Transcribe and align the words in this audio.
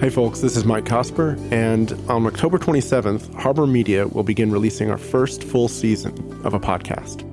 Hey 0.00 0.10
folks, 0.10 0.38
this 0.38 0.56
is 0.56 0.64
Mike 0.64 0.84
Cosper, 0.84 1.36
and 1.50 1.90
on 2.08 2.24
October 2.24 2.56
27th, 2.56 3.34
Harbor 3.34 3.66
Media 3.66 4.06
will 4.06 4.22
begin 4.22 4.52
releasing 4.52 4.92
our 4.92 4.96
first 4.96 5.42
full 5.42 5.66
season 5.66 6.12
of 6.44 6.54
a 6.54 6.60
podcast. 6.60 7.24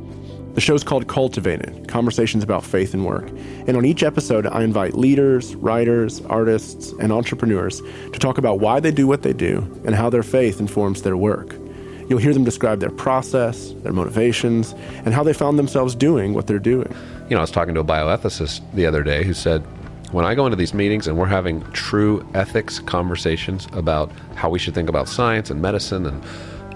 The 0.55 0.61
show's 0.61 0.83
called 0.83 1.07
Cultivated 1.07 1.87
Conversations 1.87 2.43
about 2.43 2.63
Faith 2.63 2.95
and 2.95 3.05
Work. 3.05 3.29
And 3.67 3.77
on 3.77 3.85
each 3.85 4.01
episode, 4.01 4.47
I 4.47 4.63
invite 4.63 4.95
leaders, 4.95 5.53
writers, 5.53 6.21
artists, 6.21 6.91
and 6.93 7.11
entrepreneurs 7.11 7.83
to 8.11 8.17
talk 8.17 8.39
about 8.39 8.59
why 8.59 8.79
they 8.79 8.91
do 8.91 9.05
what 9.05 9.21
they 9.21 9.33
do 9.33 9.59
and 9.85 9.93
how 9.93 10.09
their 10.09 10.23
faith 10.23 10.59
informs 10.59 11.03
their 11.03 11.17
work. 11.17 11.55
You'll 12.09 12.17
hear 12.17 12.33
them 12.33 12.45
describe 12.45 12.79
their 12.79 12.89
process, 12.89 13.73
their 13.83 13.93
motivations, 13.93 14.73
and 15.05 15.13
how 15.13 15.21
they 15.21 15.33
found 15.33 15.59
themselves 15.59 15.93
doing 15.93 16.33
what 16.33 16.47
they're 16.47 16.57
doing. 16.57 16.91
You 17.29 17.35
know, 17.35 17.37
I 17.37 17.41
was 17.41 17.51
talking 17.51 17.75
to 17.75 17.81
a 17.81 17.85
bioethicist 17.85 18.61
the 18.73 18.87
other 18.87 19.03
day 19.03 19.23
who 19.23 19.35
said, 19.35 19.63
when 20.15 20.23
I 20.23 20.33
go 20.33 20.45
into 20.45 20.55
these 20.55 20.73
meetings 20.73 21.07
and 21.07 21.17
we're 21.17 21.25
having 21.25 21.61
true 21.73 22.25
ethics 22.33 22.79
conversations 22.79 23.67
about 23.73 24.09
how 24.35 24.49
we 24.49 24.57
should 24.57 24.73
think 24.73 24.87
about 24.87 25.09
science 25.09 25.49
and 25.49 25.61
medicine 25.61 26.05
and 26.05 26.23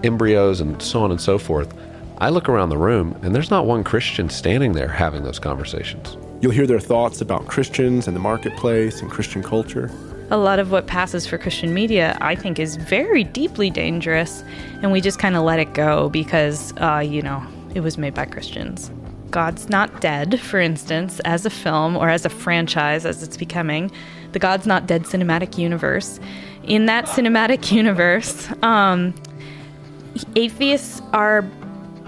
embryos 0.04 0.60
and 0.60 0.82
so 0.82 1.02
on 1.04 1.10
and 1.10 1.22
so 1.22 1.38
forth, 1.38 1.74
I 2.18 2.32
look 2.32 2.50
around 2.50 2.68
the 2.68 2.78
room 2.78 3.18
and 3.22 3.34
there's 3.34 3.50
not 3.50 3.66
one 3.66 3.86
Christian 3.86 4.30
standing 4.30 4.74
there 4.74 4.90
having 4.90 5.24
those 5.24 5.40
conversations. 5.40 6.18
You'll 6.42 6.52
hear 6.52 6.68
their 6.68 6.82
thoughts 6.82 7.22
about 7.22 7.48
Christians 7.48 8.08
and 8.08 8.16
the 8.16 8.20
marketplace 8.20 9.02
and 9.02 9.10
Christian 9.10 9.42
culture. 9.42 9.90
A 10.32 10.38
lot 10.38 10.60
of 10.60 10.72
what 10.72 10.88
passes 10.88 11.26
for 11.26 11.38
Christian 11.38 11.74
media, 11.74 12.18
I 12.20 12.36
think, 12.36 12.60
is 12.60 12.76
very 12.76 13.24
deeply 13.24 13.70
dangerous, 13.70 14.44
and 14.82 14.92
we 14.92 15.00
just 15.00 15.18
kind 15.18 15.38
of 15.38 15.44
let 15.44 15.60
it 15.60 15.74
go 15.74 16.10
because, 16.10 16.74
uh, 16.76 17.00
you 17.00 17.22
know, 17.22 17.42
it 17.74 17.80
was 17.80 17.98
made 17.98 18.14
by 18.14 18.26
Christians. 18.26 18.92
God's 19.31 19.69
Not 19.69 20.02
Dead, 20.02 20.39
for 20.39 20.59
instance, 20.59 21.19
as 21.22 21.45
a 21.45 21.49
film 21.49 21.95
or 21.95 22.09
as 22.09 22.25
a 22.25 22.30
franchise, 22.30 23.05
as 23.05 23.23
it's 23.23 23.38
becoming, 23.38 23.91
the 24.31 24.39
God's 24.39 24.66
Not 24.66 24.88
Dead 24.88 25.03
cinematic 25.03 25.58
universe. 25.58 26.19
In 26.63 26.85
that 26.88 27.05
cinematic 27.05 27.72
universe, 27.72 28.52
um, 28.63 29.13
atheists 30.35 31.02
are 31.13 31.41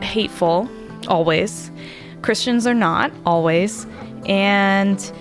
hateful, 0.02 0.70
always. 1.08 1.72
Christians 2.22 2.68
are 2.68 2.74
not, 2.74 3.12
always. 3.26 3.88
And, 4.26 5.12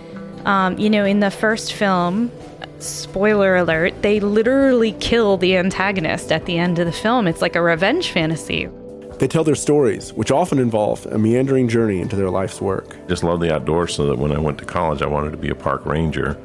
um, 0.45 0.79
you 0.79 0.91
know, 0.91 1.05
in 1.05 1.21
the 1.21 1.31
first 1.31 1.73
film, 1.73 2.31
spoiler 2.79 3.57
alert, 3.57 4.03
they 4.03 4.21
literally 4.21 4.93
kill 4.93 5.37
the 5.37 5.57
antagonist 5.57 6.33
at 6.33 6.47
the 6.47 6.59
end 6.59 6.79
of 6.79 6.87
the 6.87 6.93
film. 6.93 7.27
It's 7.27 7.43
like 7.43 7.57
a 7.57 7.63
revenge 7.63 8.11
fantasy. 8.11 8.69
They 9.21 9.29
tell 9.29 9.45
their 9.45 9.55
stories, 9.55 10.15
which 10.15 10.31
often 10.31 10.59
involve 10.59 11.05
a 11.05 11.19
meandering 11.19 11.69
journey 11.69 12.01
into 12.01 12.17
their 12.17 12.31
life's 12.31 12.59
work. 12.59 12.97
Just 13.07 13.23
love 13.23 13.39
the 13.41 13.55
outdoors, 13.55 13.95
so 13.95 14.07
that 14.07 14.17
when 14.17 14.33
I 14.33 14.39
went 14.39 14.57
to 14.61 14.65
college, 14.65 15.03
I 15.03 15.07
wanted 15.07 15.33
to 15.33 15.37
be 15.37 15.51
a 15.51 15.55
park 15.55 15.85
ranger. 15.85 16.41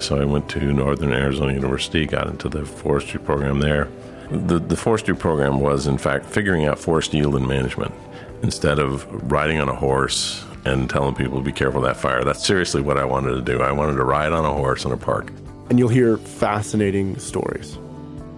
So 0.00 0.20
I 0.20 0.24
went 0.24 0.48
to 0.50 0.72
Northern 0.72 1.12
Arizona 1.12 1.52
University, 1.52 2.04
got 2.04 2.26
into 2.26 2.48
the 2.48 2.66
forestry 2.66 3.20
program 3.20 3.60
there. 3.60 3.88
The, 4.28 4.58
the 4.58 4.76
forestry 4.76 5.14
program 5.14 5.60
was, 5.60 5.86
in 5.86 5.98
fact, 5.98 6.26
figuring 6.26 6.66
out 6.66 6.80
forest 6.80 7.14
yield 7.14 7.36
and 7.36 7.46
management 7.46 7.94
instead 8.42 8.80
of 8.80 9.06
riding 9.30 9.60
on 9.60 9.68
a 9.68 9.74
horse 9.76 10.44
and 10.64 10.90
telling 10.90 11.14
people 11.14 11.38
to 11.38 11.44
be 11.44 11.52
careful 11.52 11.78
of 11.78 11.86
that 11.86 11.96
fire. 11.96 12.24
That's 12.24 12.44
seriously 12.44 12.82
what 12.82 12.98
I 12.98 13.04
wanted 13.04 13.34
to 13.34 13.40
do. 13.40 13.62
I 13.62 13.70
wanted 13.70 13.98
to 13.98 14.04
ride 14.04 14.32
on 14.32 14.44
a 14.44 14.52
horse 14.52 14.84
in 14.84 14.90
a 14.90 14.96
park. 14.96 15.32
And 15.70 15.78
you'll 15.78 15.90
hear 15.90 16.16
fascinating 16.16 17.20
stories. 17.20 17.78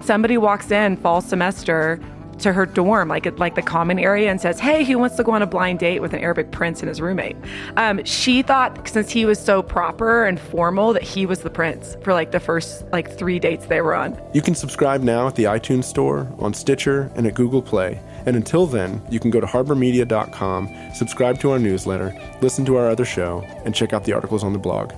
Somebody 0.03 0.37
walks 0.37 0.71
in 0.71 0.99
fall 0.99 1.23
semester 1.23 1.99
to 2.39 2.53
her 2.53 2.67
dorm, 2.67 3.09
like 3.09 3.39
like 3.39 3.55
the 3.55 3.63
common 3.63 3.99
area, 3.99 4.31
and 4.31 4.41
says, 4.41 4.61
"Hey, 4.61 4.85
he 4.85 4.95
wants 4.95 5.17
to 5.17 5.25
go 5.25 5.33
on 5.33 5.43
a 5.43 5.47
blind 5.47 5.79
date 5.79 6.01
with 6.01 6.13
an 6.13 6.21
Arabic 6.21 6.51
prince 6.51 6.81
and 6.81 6.89
his 6.89 7.01
roommate." 7.01 7.37
Um, 7.77 8.05
she 8.05 8.43
thought 8.43 8.89
since 8.89 9.11
he 9.11 9.25
was 9.25 9.39
so 9.39 9.63
proper 9.63 10.25
and 10.25 10.39
formal 10.41 10.93
that 10.93 11.03
he 11.03 11.27
was 11.27 11.41
the 11.41 11.51
prince 11.51 11.97
for 12.03 12.13
like 12.13 12.33
the 12.33 12.41
first 12.41 12.85
like 12.93 13.17
three 13.17 13.39
dates 13.39 13.67
they 13.67 13.81
were 13.81 13.95
on. 13.95 14.21
You 14.35 14.43
can 14.43 14.55
subscribe 14.55 15.03
now 15.03 15.27
at 15.27 15.35
the 15.35 15.45
iTunes 15.45 15.85
Store, 15.85 16.33
on 16.39 16.55
Stitcher, 16.55 17.11
and 17.15 17.27
at 17.27 17.35
Google 17.35 17.63
Play. 17.63 18.01
And 18.27 18.37
until 18.37 18.67
then, 18.67 19.01
you 19.11 19.21
can 19.21 19.31
go 19.31 19.41
to 19.41 19.47
harbormedia.com, 19.47 20.93
subscribe 20.95 21.41
to 21.41 21.51
our 21.51 21.59
newsletter, 21.59 22.15
listen 22.43 22.65
to 22.67 22.77
our 22.77 22.91
other 22.91 23.05
show, 23.05 23.43
and 23.65 23.75
check 23.75 23.93
out 23.93 24.05
the 24.05 24.13
articles 24.13 24.45
on 24.45 24.53
the 24.53 24.59
blog. 24.59 24.93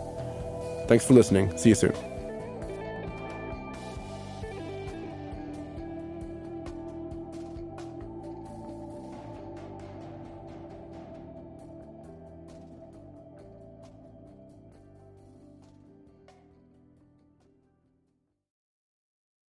Thanks 0.88 1.06
for 1.06 1.14
listening. 1.14 1.56
See 1.56 1.68
you 1.68 1.76
soon. 1.76 2.09